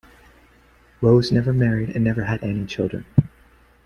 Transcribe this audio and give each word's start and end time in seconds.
Rose 0.99 1.31
never 1.31 1.53
married 1.53 1.91
and 1.91 2.03
never 2.03 2.23
had 2.23 2.43
any 2.43 2.65
children. 2.65 3.05